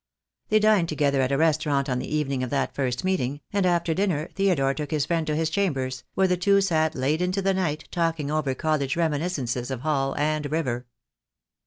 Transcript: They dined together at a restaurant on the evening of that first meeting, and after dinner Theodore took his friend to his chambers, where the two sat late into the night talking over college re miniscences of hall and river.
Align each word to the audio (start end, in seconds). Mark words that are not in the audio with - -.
They 0.49 0.57
dined 0.57 0.89
together 0.89 1.21
at 1.21 1.31
a 1.31 1.37
restaurant 1.37 1.87
on 1.87 1.99
the 1.99 2.11
evening 2.11 2.41
of 2.41 2.49
that 2.49 2.73
first 2.73 3.03
meeting, 3.03 3.39
and 3.53 3.67
after 3.67 3.93
dinner 3.93 4.29
Theodore 4.33 4.73
took 4.73 4.89
his 4.89 5.05
friend 5.05 5.27
to 5.27 5.35
his 5.35 5.51
chambers, 5.51 6.03
where 6.15 6.27
the 6.27 6.35
two 6.37 6.59
sat 6.59 6.95
late 6.95 7.21
into 7.21 7.39
the 7.39 7.53
night 7.53 7.87
talking 7.91 8.31
over 8.31 8.55
college 8.55 8.95
re 8.95 9.05
miniscences 9.09 9.69
of 9.69 9.81
hall 9.81 10.17
and 10.17 10.51
river. 10.51 10.87